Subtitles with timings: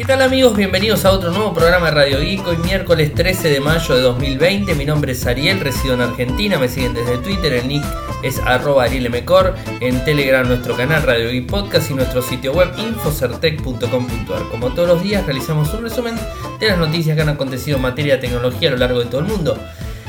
[0.00, 0.56] ¿Qué tal amigos?
[0.56, 2.46] Bienvenidos a otro nuevo programa de Radio Geek.
[2.46, 4.74] Hoy miércoles 13 de mayo de 2020.
[4.74, 6.58] Mi nombre es Ariel, resido en Argentina.
[6.58, 7.52] Me siguen desde Twitter.
[7.52, 7.84] El nick
[8.22, 9.54] es arroba arielmcor.
[9.82, 14.48] En Telegram nuestro canal Radio Geek Podcast y nuestro sitio web infocertec.com.ar.
[14.50, 16.14] Como todos los días realizamos un resumen
[16.58, 19.20] de las noticias que han acontecido en materia de tecnología a lo largo de todo
[19.20, 19.58] el mundo.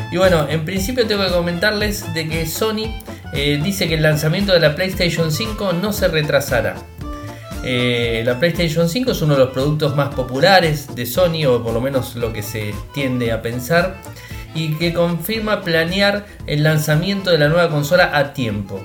[0.10, 2.96] Y bueno, en principio tengo que comentarles de que Sony
[3.34, 6.76] eh, dice que el lanzamiento de la PlayStation 5 no se retrasará.
[7.64, 11.74] Eh, la PlayStation 5 es uno de los productos más populares de Sony, o por
[11.74, 13.98] lo menos lo que se tiende a pensar,
[14.56, 18.82] y que confirma planear el lanzamiento de la nueva consola a tiempo.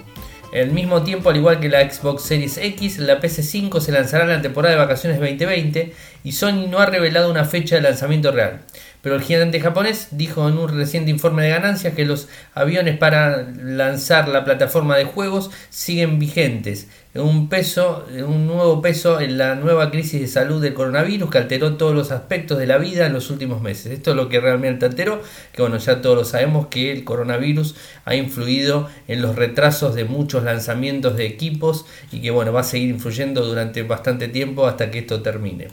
[0.55, 4.31] Al mismo tiempo, al igual que la Xbox Series X, la PS5 se lanzará en
[4.31, 5.93] la temporada de vacaciones 2020
[6.25, 8.61] y Sony no ha revelado una fecha de lanzamiento real.
[9.07, 13.53] Pero el gigante japonés dijo en un reciente informe de ganancias que los aviones para
[13.53, 16.89] lanzar la plataforma de juegos siguen vigentes.
[17.15, 21.77] Un peso, un nuevo peso en la nueva crisis de salud del coronavirus que alteró
[21.77, 23.93] todos los aspectos de la vida en los últimos meses.
[23.93, 27.77] Esto es lo que realmente alteró, que bueno, ya todos lo sabemos que el coronavirus
[28.07, 32.65] ha influido en los retrasos de muchos lanzamientos de equipos y que bueno, va a
[32.65, 35.69] seguir influyendo durante bastante tiempo hasta que esto termine.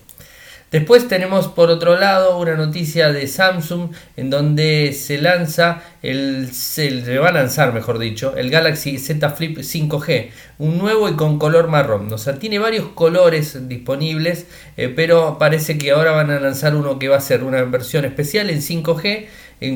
[0.74, 7.20] Después tenemos por otro lado una noticia de Samsung en donde se lanza el, se
[7.20, 11.68] va a lanzar, mejor dicho, el Galaxy Z Flip 5G, un nuevo y con color
[11.68, 12.12] marrón.
[12.12, 16.98] O sea, tiene varios colores disponibles, eh, pero parece que ahora van a lanzar uno
[16.98, 19.28] que va a ser una versión especial en 5G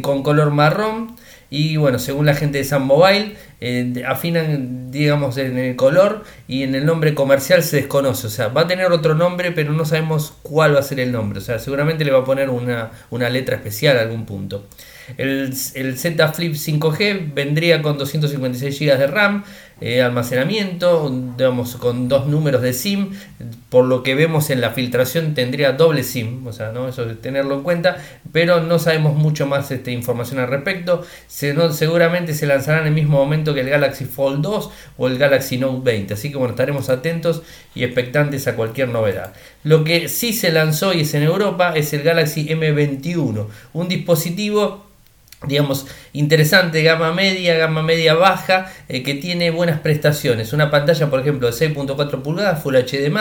[0.01, 1.15] con color marrón.
[1.49, 6.63] Y bueno, según la gente de Sam Mobile, eh, afinan, digamos, en el color y
[6.63, 8.27] en el nombre comercial se desconoce.
[8.27, 11.11] O sea, va a tener otro nombre, pero no sabemos cuál va a ser el
[11.13, 11.39] nombre.
[11.39, 14.65] O sea, seguramente le va a poner una, una letra especial a algún punto.
[15.15, 19.43] El, Z Flip 5G vendría con 256 GB de RAM,
[19.79, 23.11] eh, almacenamiento, digamos, con dos números de SIM.
[23.69, 26.87] Por lo que vemos en la filtración tendría doble SIM, o sea, ¿no?
[26.87, 27.97] eso es tenerlo en cuenta,
[28.31, 31.05] pero no sabemos mucho más este, información al respecto.
[31.27, 35.17] Se, seguramente se lanzará en el mismo momento que el Galaxy Fold 2 o el
[35.17, 37.43] Galaxy Note 20, así que bueno, estaremos atentos
[37.75, 39.33] y expectantes a cualquier novedad.
[39.63, 44.87] Lo que sí se lanzó y es en Europa es el Galaxy M21, un dispositivo
[45.45, 50.51] digamos, interesante, gama media, gama media baja, eh, que tiene buenas prestaciones.
[50.53, 53.11] Una pantalla, por ejemplo, de 6.4 pulgadas, Full HD+,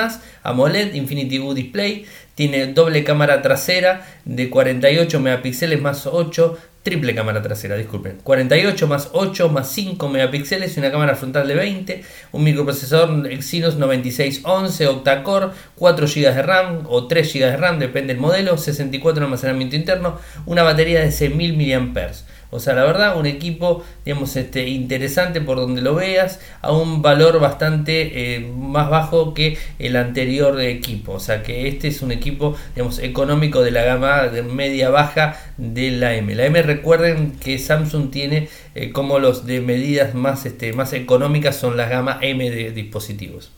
[0.43, 7.43] AMOLED, Infinity Wood Display, tiene doble cámara trasera de 48 megapíxeles más 8, triple cámara
[7.43, 8.19] trasera, disculpen.
[8.23, 13.77] 48 más 8 más 5 megapíxeles y una cámara frontal de 20, un microprocesador Exynos
[13.77, 19.19] 9611 octa-core, 4 GB de RAM o 3 GB de RAM, depende del modelo, 64
[19.19, 22.13] de almacenamiento interno, una batería de 6000 mAh.
[22.51, 27.03] O sea, la verdad, un equipo, digamos, este, interesante por donde lo veas, a un
[27.03, 31.13] valor bastante eh, más bajo que el anterior equipo.
[31.13, 35.91] O sea, que este es un equipo, digamos, económico de la gama media baja de
[35.91, 36.35] la M.
[36.35, 41.57] La M, recuerden que Samsung tiene eh, como los de medidas más, este, más económicas
[41.57, 43.51] son la gama M de dispositivos.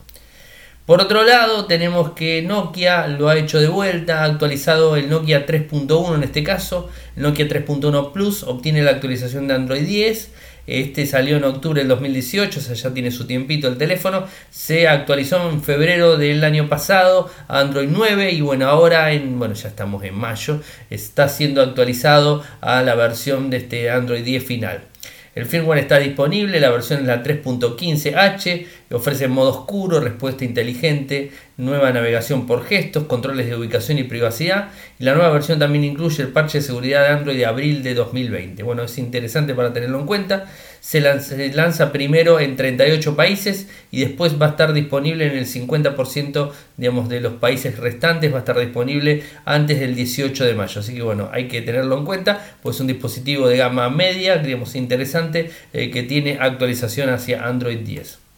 [0.89, 5.45] Por otro lado, tenemos que Nokia lo ha hecho de vuelta, ha actualizado el Nokia
[5.45, 10.31] 3.1 en este caso, Nokia 3.1 Plus obtiene la actualización de Android 10.
[10.65, 14.25] Este salió en octubre del 2018, o sea, ya tiene su tiempito el teléfono.
[14.49, 19.53] Se actualizó en febrero del año pasado a Android 9 y bueno, ahora en, bueno,
[19.53, 24.88] ya estamos en mayo, está siendo actualizado a la versión de este Android 10 final.
[25.35, 31.91] El firmware está disponible, la versión es la 3.15H, ofrece modo oscuro, respuesta inteligente, nueva
[31.91, 34.69] navegación por gestos, controles de ubicación y privacidad.
[34.97, 37.93] Y la nueva versión también incluye el parche de seguridad de Android de abril de
[37.93, 38.63] 2020.
[38.63, 40.45] Bueno, es interesante para tenerlo en cuenta.
[40.79, 46.51] Se lanza, primero en 38 países y después va a estar disponible en el 50%
[46.77, 50.79] digamos, de los países restantes, va a estar disponible antes del 18 de mayo.
[50.79, 54.37] Así que bueno, hay que tenerlo en cuenta, pues es un dispositivo de gama media,
[54.37, 58.28] digamos, interesante, eh, que tiene actualización hacia Android 10.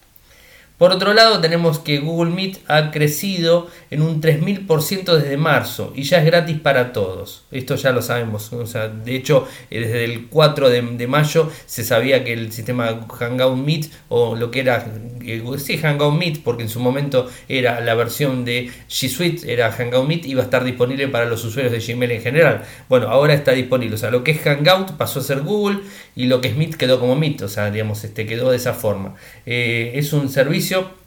[0.81, 6.01] Por otro lado, tenemos que Google Meet ha crecido en un 3000% desde marzo y
[6.01, 7.43] ya es gratis para todos.
[7.51, 8.51] Esto ya lo sabemos.
[8.51, 13.05] O sea, de hecho, eh, desde el 4 de, mayo se sabía que el sistema
[13.07, 14.83] Hangout Meet o lo que era,
[15.23, 19.72] eh, sí, Hangout Meet, porque en su momento era la versión de G Suite, era
[19.72, 22.63] Hangout Meet, iba a estar disponible para los usuarios de Gmail en general.
[22.89, 23.93] Bueno, ahora está disponible.
[23.93, 25.81] O sea, lo que es Hangout pasó a ser Google
[26.16, 27.43] y lo que es Meet quedó como Meet.
[27.43, 29.13] O sea, digamos, este, quedó de esa forma.
[29.45, 31.00] Eh, es un servicio inicio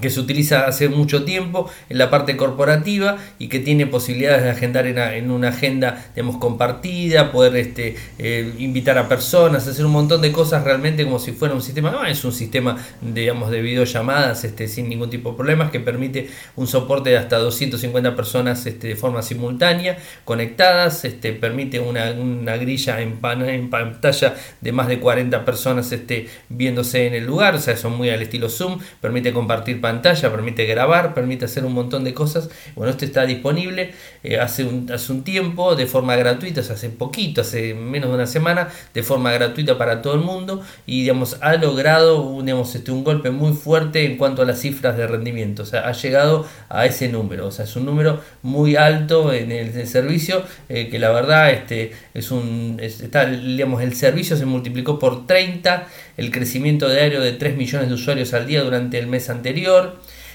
[0.00, 4.50] que se utiliza hace mucho tiempo en la parte corporativa y que tiene posibilidades de
[4.50, 10.20] agendar en, una agenda digamos, compartida, poder este, eh, invitar a personas, hacer un montón
[10.22, 14.44] de cosas realmente como si fuera un sistema, no, es un sistema digamos, de videollamadas
[14.44, 18.88] este, sin ningún tipo de problemas que permite un soporte de hasta 250 personas este,
[18.88, 22.12] de forma simultánea conectadas, este, permite una,
[22.56, 27.58] grilla en, en, pantalla de más de 40 personas este, viéndose en el lugar, o
[27.58, 32.04] sea, son muy al estilo Zoom, permite compartir pantalla, permite grabar, permite hacer un montón
[32.04, 32.50] de cosas.
[32.74, 33.92] Bueno, esto está disponible
[34.22, 38.26] eh, hace, un, hace un tiempo de forma gratuita, hace poquito, hace menos de una
[38.26, 43.04] semana, de forma gratuita para todo el mundo y digamos, ha logrado digamos, este, un
[43.04, 45.62] golpe muy fuerte en cuanto a las cifras de rendimiento.
[45.62, 47.46] O sea, ha llegado a ese número.
[47.46, 51.92] O sea, es un número muy alto en el, servicio eh, que la verdad este,
[52.14, 55.86] es un, está, digamos, el servicio se multiplicó por 30
[56.16, 59.67] el crecimiento diario de 3 millones de usuarios al día durante el mes anterior.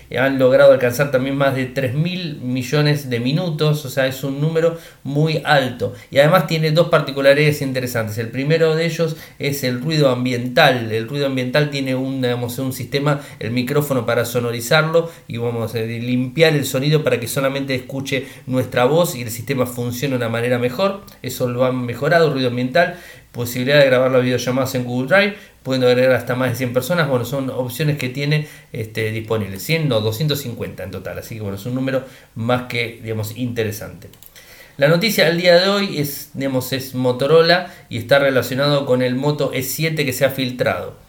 [0.09, 4.23] Eh, han logrado alcanzar también más de 3 mil millones de minutos, o sea, es
[4.23, 5.93] un número muy alto.
[6.11, 8.17] Y además tiene dos particularidades interesantes.
[8.17, 10.91] El primero de ellos es el ruido ambiental.
[10.91, 16.53] El ruido ambiental tiene un, un sistema, el micrófono para sonorizarlo y vamos a limpiar
[16.53, 20.59] el sonido para que solamente escuche nuestra voz y el sistema funcione de una manera
[20.59, 21.01] mejor.
[21.21, 22.99] Eso lo han mejorado, ruido ambiental
[23.33, 27.09] posibilidad de grabar las videollamadas en Google Drive, pueden agregar hasta más de 100 personas,
[27.09, 31.57] bueno, son opciones que tiene este, disponibles, 100 no, 250 en total, así que bueno,
[31.57, 32.03] es un número
[32.35, 34.09] más que, digamos, interesante.
[34.77, 39.15] La noticia del día de hoy es, digamos, es Motorola y está relacionado con el
[39.15, 41.02] Moto E7 que se ha filtrado.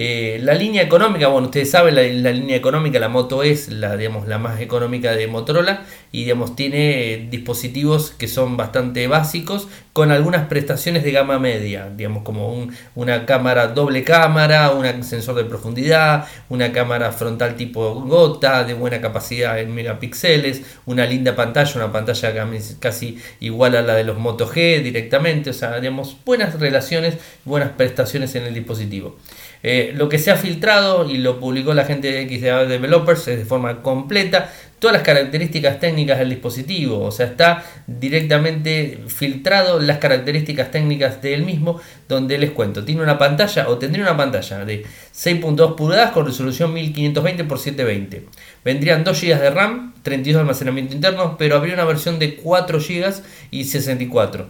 [0.00, 4.28] Eh, la línea económica, bueno, ustedes saben, la, línea económica, la Moto es la, digamos,
[4.28, 10.12] la más económica de Motorola y digamos, tiene eh, dispositivos que son bastante básicos con
[10.12, 16.28] algunas prestaciones de gama media, digamos, como una cámara doble cámara, un sensor de profundidad,
[16.48, 22.32] una cámara frontal tipo gota de buena capacidad en megapíxeles, una linda pantalla, una pantalla
[22.78, 27.70] casi igual a la de los Moto G directamente, o sea, digamos, buenas relaciones, buenas
[27.70, 29.16] prestaciones en el dispositivo.
[29.62, 33.38] Eh, lo que se ha filtrado y lo publicó la gente de XDA Developers es
[33.38, 39.98] de forma completa todas las características técnicas del dispositivo, o sea, está directamente filtrado las
[39.98, 44.84] características técnicas del mismo, donde les cuento, tiene una pantalla o tendría una pantalla de
[45.14, 48.26] 6.2 pulgadas con resolución 1520 x 720.
[48.64, 52.78] Vendrían 2 GB de RAM, 32 de almacenamiento interno, pero habría una versión de 4
[52.78, 53.14] GB
[53.50, 54.46] y 64.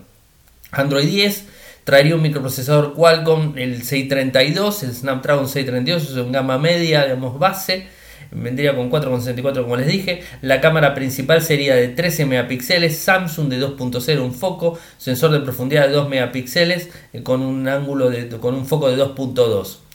[0.72, 1.44] Android 10
[1.88, 7.86] Traería un microprocesador Qualcomm, el 632, el Snapdragon 632, es un gama media, digamos, base.
[8.30, 10.20] Vendría con 4,64 como les dije.
[10.42, 15.88] La cámara principal sería de 13 megapíxeles, Samsung de 2.0, un foco, sensor de profundidad
[15.88, 19.87] de 2 megapíxeles eh, con un ángulo de, con un foco de 2.2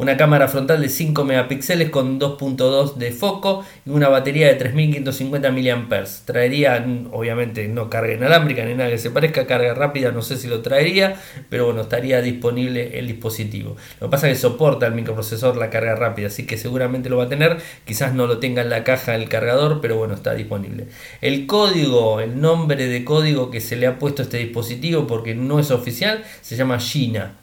[0.00, 5.52] una cámara frontal de 5 megapíxeles con 2.2 de foco y una batería de 3550
[5.52, 6.04] mAh.
[6.24, 10.48] Traería, obviamente, no carga inalámbrica ni nada que se parezca, carga rápida, no sé si
[10.48, 11.20] lo traería,
[11.50, 13.76] pero bueno, estaría disponible el dispositivo.
[14.00, 17.18] Lo que pasa es que soporta el microprocesor la carga rápida, así que seguramente lo
[17.18, 17.58] va a tener.
[17.84, 20.86] Quizás no lo tenga en la caja el cargador, pero bueno, está disponible.
[21.20, 25.34] El código, el nombre de código que se le ha puesto a este dispositivo, porque
[25.34, 27.34] no es oficial, se llama Gina.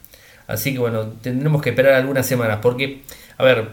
[0.48, 3.02] Así que bueno, tendremos que esperar algunas semanas porque,
[3.38, 3.70] a ver,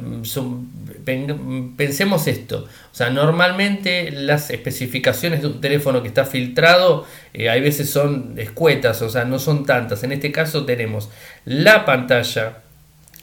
[1.77, 2.65] pensemos esto.
[2.93, 8.35] O sea, normalmente las especificaciones de un teléfono que está filtrado, eh, hay veces son
[8.39, 10.03] escuetas, o sea, no son tantas.
[10.03, 11.11] En este caso tenemos
[11.45, 12.64] la pantalla,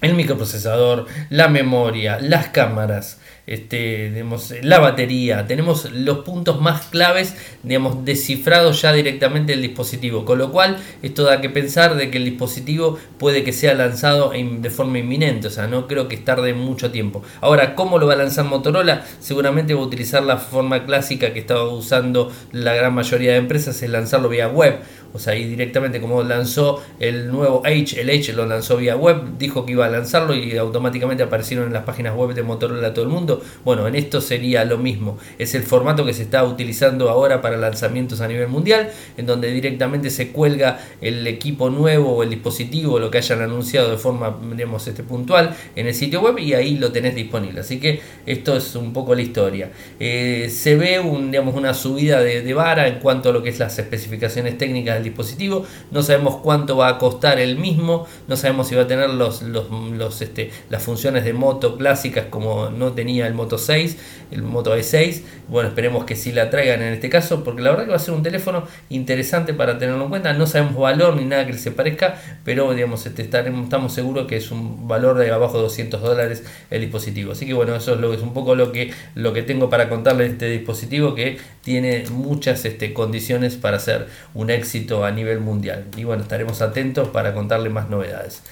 [0.01, 4.23] el microprocesador, la memoria, las cámaras, este,
[4.61, 10.51] la batería, tenemos los puntos más claves digamos, descifrados ya directamente del dispositivo, con lo
[10.51, 14.99] cual esto da que pensar de que el dispositivo puede que sea lanzado de forma
[14.99, 17.23] inminente, o sea, no creo que tarde mucho tiempo.
[17.41, 19.05] Ahora, ¿cómo lo va a lanzar Motorola?
[19.19, 23.81] Seguramente va a utilizar la forma clásica que estaba usando la gran mayoría de empresas,
[23.81, 24.79] es lanzarlo vía web,
[25.13, 29.37] o sea, y directamente como lanzó el nuevo H, el H lo lanzó vía web,
[29.37, 33.05] dijo que iba a lanzarlo y automáticamente aparecieron en las páginas web de Motorola todo
[33.05, 35.17] el mundo bueno, en esto sería lo mismo.
[35.37, 39.51] Es el formato que se está utilizando ahora para lanzamientos a nivel mundial, en donde
[39.51, 44.37] directamente se cuelga el equipo nuevo o el dispositivo, lo que hayan anunciado de forma,
[44.55, 47.61] digamos, este, puntual en el sitio web y ahí lo tenés disponible.
[47.61, 49.71] Así que esto es un poco la historia.
[49.99, 53.59] Eh, se ve un, digamos, una subida de, vara en cuanto a lo que es
[53.59, 58.67] las especificaciones técnicas el dispositivo, no sabemos cuánto va a costar el mismo, no sabemos
[58.67, 63.27] si va a tener los, los, este, las funciones de moto clásicas como no tenía
[63.27, 63.97] el Moto 6,
[64.31, 67.85] el Moto E6, bueno, esperemos que sí la traigan en este caso, porque la verdad
[67.85, 71.25] que va a ser un teléfono interesante para tenerlo en cuenta, no sabemos valor ni
[71.25, 75.31] nada que se parezca, pero digamos, este, estaremos, estamos seguros que es un valor de
[75.31, 78.55] abajo de 200 dólares el dispositivo, así que bueno, eso es, lo, es un poco
[78.55, 83.55] lo que, lo que tengo para contarles de este dispositivo que tiene muchas este, condiciones
[83.55, 85.85] para ser un éxito a nivel mundial.
[85.95, 88.43] Y bueno, estaremos atentos para contarle más novedades.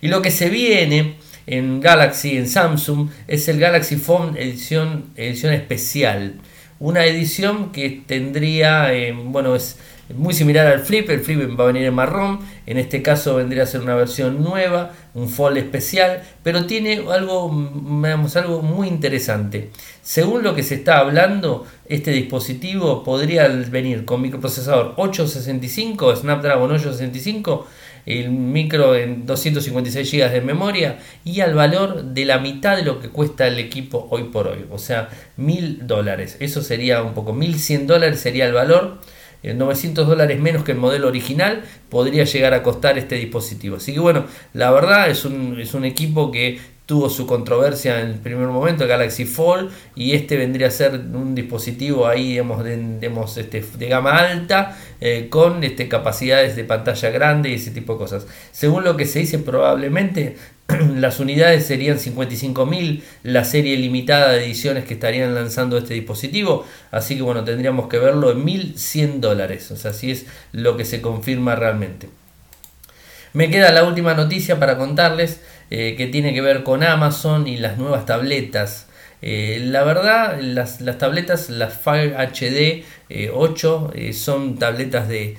[0.00, 5.52] Y lo que se viene en Galaxy, en Samsung, es el Galaxy Phone edición, edición
[5.52, 6.34] especial.
[6.78, 9.78] Una edición que tendría, eh, bueno, es
[10.14, 13.64] muy similar al Flip, el Flip va a venir en marrón, en este caso vendría
[13.64, 19.70] a ser una versión nueva, un fold especial, pero tiene algo, veamos, algo muy interesante.
[20.02, 27.66] Según lo que se está hablando, este dispositivo podría venir con microprocesador 865, Snapdragon 865,
[28.06, 33.00] el micro en 256 GB de memoria y al valor de la mitad de lo
[33.00, 36.38] que cuesta el equipo hoy por hoy, o sea, mil dólares.
[36.40, 39.00] Eso sería un poco, 1100 dólares sería el valor
[39.42, 43.76] 900 eh, dólares menos que el modelo original podría llegar a costar este dispositivo.
[43.76, 48.08] Así que bueno, la verdad es un, es un equipo que tuvo su controversia en
[48.08, 52.64] el primer momento, el Galaxy Fold, y este vendría a ser un dispositivo ahí, digamos,
[52.64, 52.98] de,
[53.36, 57.98] este, de gama alta, eh, con este, capacidades de pantalla grande y ese tipo de
[57.98, 58.26] cosas.
[58.52, 60.38] Según lo que se dice, probablemente
[60.96, 67.16] las unidades serían 55.000, la serie limitada de ediciones que estarían lanzando este dispositivo, así
[67.16, 71.02] que bueno, tendríamos que verlo en 1.100 dólares, o sea, así es lo que se
[71.02, 72.08] confirma realmente.
[73.32, 77.58] Me queda la última noticia para contarles eh, que tiene que ver con Amazon y
[77.58, 78.86] las nuevas tabletas.
[79.20, 82.84] Eh, la verdad, las, tabletas, las Fire HD
[83.34, 85.36] 8, eh, son tabletas de,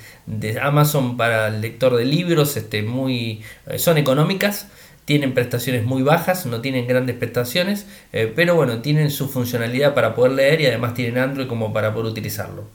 [0.62, 3.42] Amazon para el lector de libros, este, muy,
[3.78, 4.68] son económicas,
[5.06, 7.88] tienen prestaciones muy bajas, no tienen grandes prestaciones,
[8.36, 12.12] pero bueno, tienen su funcionalidad para poder leer y además tienen Android como para poder
[12.12, 12.66] utilizarlo.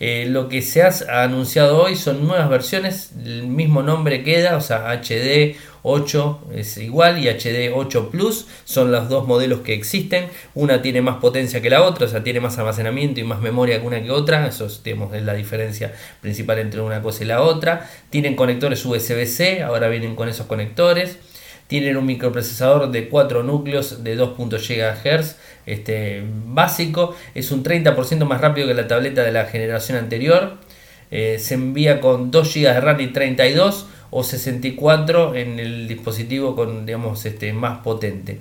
[0.00, 4.60] Eh, lo que se ha anunciado hoy son nuevas versiones, el mismo nombre queda, o
[4.60, 10.28] sea, HD 8 es igual y HD 8 Plus son los dos modelos que existen.
[10.54, 13.80] Una tiene más potencia que la otra, o sea, tiene más almacenamiento y más memoria
[13.80, 14.46] que una que otra.
[14.46, 17.88] Eso es, es la diferencia principal entre una cosa y la otra.
[18.10, 21.18] Tienen conectores USB-C, ahora vienen con esos conectores.
[21.66, 24.36] Tienen un microprocesador de 4 núcleos de 2.
[24.36, 27.14] GHz este, básico.
[27.34, 30.58] Es un 30% más rápido que la tableta de la generación anterior.
[31.10, 36.54] Eh, se envía con 2 GB de RAM y 32 o 64 en el dispositivo
[36.54, 38.38] con digamos este más potente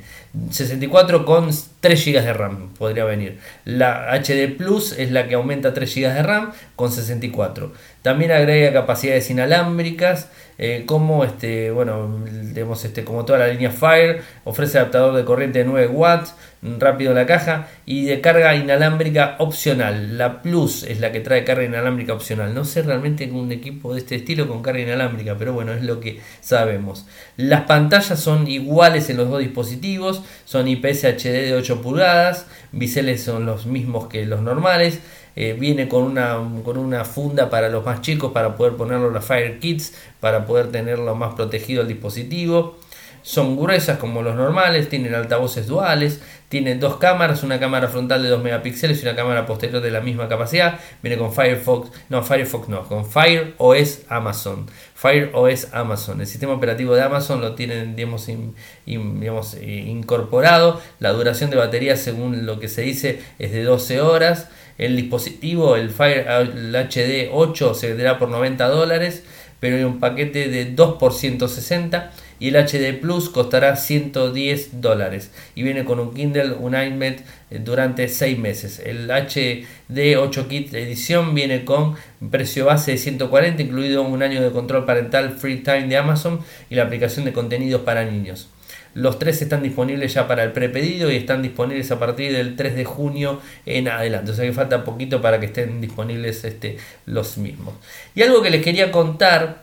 [0.51, 1.50] 64 con
[1.80, 6.13] 3 GB de RAM podría venir la HD Plus es la que aumenta 3 GB
[6.13, 10.29] de RAM con 64 también agrega capacidades inalámbricas
[10.60, 15.60] eh, como este bueno digamos este como toda la línea Fire ofrece adaptador de corriente
[15.60, 16.36] de 9 watts
[16.79, 20.17] rápido la caja y de carga inalámbrica opcional.
[20.17, 22.53] La Plus es la que trae carga inalámbrica opcional.
[22.53, 26.00] No sé realmente un equipo de este estilo con carga inalámbrica, pero bueno, es lo
[26.00, 27.05] que sabemos.
[27.36, 33.24] Las pantallas son iguales en los dos dispositivos, son IPS HD de 8 pulgadas, biseles
[33.24, 35.00] son los mismos que los normales.
[35.36, 39.22] Eh, viene con una, con una funda para los más chicos para poder ponerlo en
[39.22, 42.78] Fire Kits, para poder tenerlo más protegido el dispositivo
[43.24, 48.30] son gruesas como los normales, tienen altavoces duales, tienen dos cámaras, una cámara frontal de
[48.30, 50.80] 2 megapíxeles y una cámara posterior de la misma capacidad.
[51.01, 54.68] Viene con Firefox, no, Firefox no, con Fire OS Amazon.
[54.94, 56.20] Fire OS Amazon.
[56.22, 60.80] El sistema operativo de Amazon lo tienen digamos, eh, incorporado.
[61.00, 64.50] La duración de batería, según lo que se dice, es de 12 horas.
[64.77, 69.24] El dispositivo, el Fire HD 8, se venderá por 90 dólares,
[69.60, 75.32] pero hay un paquete de 2 por 160 y el HD Plus costará 110 dólares
[75.56, 77.22] y viene con un Kindle Unlimited
[77.52, 78.82] eh, durante 6 meses.
[78.84, 81.96] El HD 8 Kit edición viene con
[82.32, 86.75] precio base de 140 incluido un año de control parental Free Time de Amazon y
[86.75, 88.50] la aplicación de contenidos para niños.
[88.96, 92.75] Los tres están disponibles ya para el prepedido y están disponibles a partir del 3
[92.75, 94.32] de junio en adelante.
[94.32, 97.74] O sea que falta poquito para que estén disponibles este, los mismos.
[98.13, 99.62] Y algo que les quería contar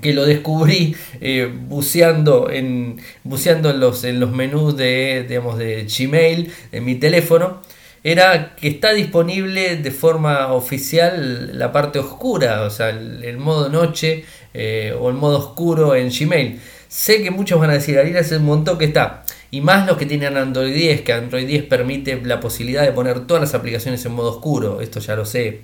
[0.00, 5.86] que lo descubrí eh, buceando, en, buceando en, los, en los menús de, digamos, de
[5.86, 7.60] Gmail en mi teléfono,
[8.02, 14.24] era que está disponible de forma oficial la parte oscura, o sea, el, modo noche
[14.54, 16.60] eh, o el modo oscuro en Gmail.
[16.88, 19.24] Sé que muchos van a decir, Ariel es un montón que está.
[19.50, 23.26] Y más los que tienen Android 10, que Android 10 permite la posibilidad de poner
[23.26, 25.62] todas las aplicaciones en modo oscuro, esto ya lo sé.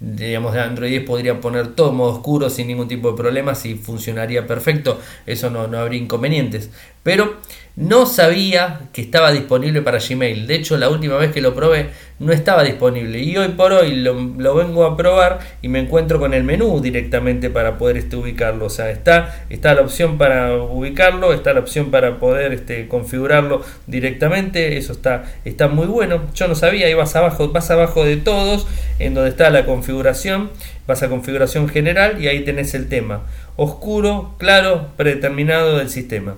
[0.00, 3.74] Digamos, de Android 10 podría poner todo modo oscuro sin ningún tipo de problemas y
[3.74, 6.70] funcionaría perfecto, eso no, no habría inconvenientes.
[7.08, 7.36] Pero
[7.74, 10.46] no sabía que estaba disponible para Gmail.
[10.46, 11.88] De hecho, la última vez que lo probé
[12.18, 13.18] no estaba disponible.
[13.20, 17.48] Y hoy por hoy lo, vengo a probar y me encuentro con el menú directamente
[17.48, 18.66] para poder este, ubicarlo.
[18.66, 23.64] O sea, está, está la opción para ubicarlo, está la opción para poder este, configurarlo
[23.86, 24.76] directamente.
[24.76, 26.26] Eso está, está muy bueno.
[26.34, 28.66] Yo no sabía, ahí vas abajo, vas abajo de todos,
[28.98, 30.50] en donde está la configuración.
[30.86, 33.22] Vas a configuración general y ahí tenés el tema.
[33.56, 36.34] Oscuro, claro, predeterminado del sistema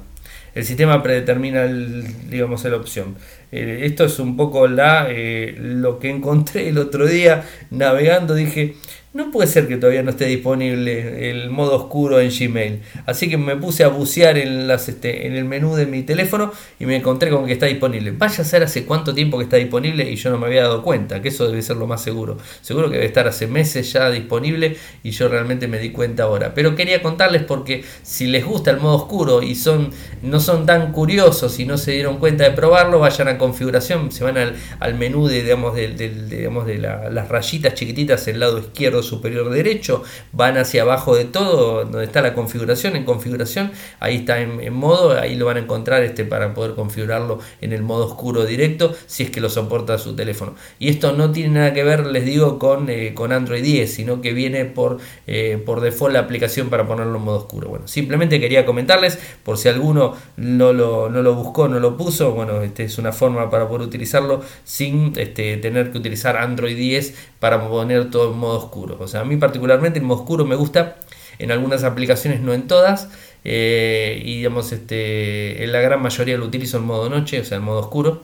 [0.54, 3.16] el sistema predetermina el, digamos, la opción.
[3.52, 8.34] Eh, esto es un poco la, eh, lo que encontré el otro día navegando.
[8.34, 8.74] Dije,
[9.12, 12.80] no puede ser que todavía no esté disponible el modo oscuro en Gmail.
[13.06, 16.94] Así que me puse a bucear este, en el menú de mi teléfono y me
[16.94, 18.12] encontré con que está disponible.
[18.12, 20.84] Vaya a ser hace cuánto tiempo que está disponible y yo no me había dado
[20.84, 22.38] cuenta, que eso debe ser lo más seguro.
[22.62, 26.54] Seguro que debe estar hace meses ya disponible y yo realmente me di cuenta ahora.
[26.54, 29.90] Pero quería contarles porque si les gusta el modo oscuro y son,
[30.22, 34.22] no son tan curiosos y no se dieron cuenta de probarlo, vayan a configuración, se
[34.22, 35.88] van al, menú de, digamos, de,
[36.28, 40.02] digamos, de las rayitas chiquititas en el lado izquierdo superior derecho,
[40.32, 45.18] van hacia abajo de todo, donde está la configuración, en configuración, ahí está en, modo,
[45.18, 49.24] ahí lo van a encontrar este, para poder configurarlo en el modo oscuro directo, si
[49.24, 50.54] es que lo soporta su teléfono.
[50.78, 54.20] Y esto no tiene nada que ver, les digo, con, eh, con Android 10, sino
[54.20, 57.68] que viene por, eh, por default la aplicación para ponerlo en modo oscuro.
[57.68, 62.32] Bueno, simplemente quería comentarles, por si alguno no lo, no lo buscó, no lo puso,
[62.32, 67.14] bueno, este es una forma para poder utilizarlo sin este, tener que utilizar Android 10
[67.38, 68.89] para poner todo en modo oscuro.
[68.98, 70.96] O sea, a mí particularmente el modo oscuro me gusta,
[71.38, 73.08] en algunas aplicaciones no en todas.
[73.44, 77.58] Eh, y digamos, este, en la gran mayoría lo utilizo en modo noche, o sea,
[77.58, 78.22] en modo oscuro.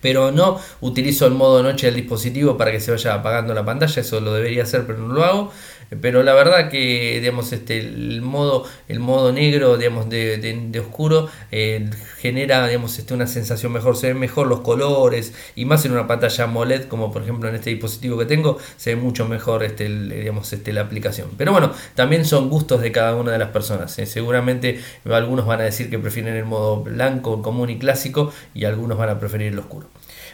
[0.00, 4.00] Pero no utilizo el modo noche del dispositivo para que se vaya apagando la pantalla,
[4.00, 5.52] eso lo debería hacer, pero no lo hago
[6.00, 11.88] pero la verdad que digamos este el modo el modo negro digamos de, oscuro eh,
[12.18, 16.06] genera digamos este una sensación mejor se ven mejor los colores y más en una
[16.06, 19.88] pantalla AMOLED como por ejemplo en este dispositivo que tengo se ve mucho mejor este
[19.88, 23.98] digamos este la aplicación pero bueno también son gustos de cada una de las personas
[23.98, 24.06] ¿eh?
[24.06, 24.80] seguramente
[25.10, 29.08] algunos van a decir que prefieren el modo blanco común y clásico y algunos van
[29.10, 29.88] a preferir el oscuro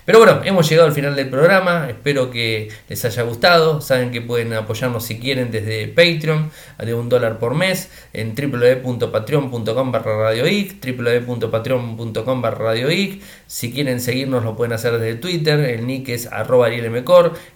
[0.04, 4.20] pero bueno, hemos llegado al final del programa, espero que les haya gustado, saben que
[4.20, 10.84] pueden apoyarnos si quieren desde Patreon de un dólar por mes en www.patreon.com barra radioic,
[10.84, 16.68] www.patreon.com barra radioic, si quieren seguirnos lo pueden hacer desde Twitter, el nick es arroba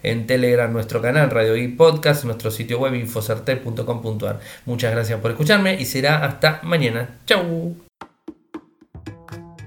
[0.02, 4.40] en Telegram nuestro canal Radio Podcast, nuestro sitio web infocertec.com.ar.
[4.66, 7.18] Muchas gracias por escucharme y será hasta mañana.
[7.26, 7.87] Chau.